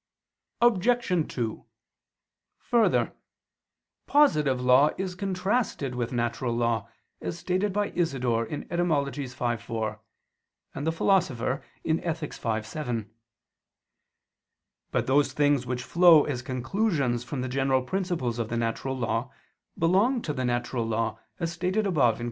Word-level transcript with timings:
Obj. 0.61 1.27
2: 1.29 1.65
Further, 2.57 3.13
positive 4.07 4.59
law 4.59 4.89
is 4.97 5.13
contrasted 5.13 5.93
with 5.93 6.11
natural 6.11 6.55
law, 6.55 6.89
as 7.21 7.37
stated 7.37 7.71
by 7.71 7.91
Isidore 7.91 8.47
(Etym. 8.47 9.47
v, 9.57 9.57
4) 9.57 10.01
and 10.73 10.87
the 10.87 10.91
Philosopher 10.91 11.61
(Ethic. 11.85 12.33
v, 12.33 12.61
7). 12.63 13.13
But 14.89 15.05
those 15.05 15.33
things 15.33 15.67
which 15.67 15.83
flow 15.83 16.25
as 16.25 16.41
conclusions 16.41 17.23
from 17.23 17.41
the 17.41 17.47
general 17.47 17.83
principles 17.83 18.39
of 18.39 18.49
the 18.49 18.57
natural 18.57 18.97
law 18.97 19.31
belong 19.77 20.23
to 20.23 20.33
the 20.33 20.43
natural 20.45 20.83
law, 20.83 21.19
as 21.39 21.51
stated 21.51 21.85
above 21.85 22.15
(Q. 22.15 22.19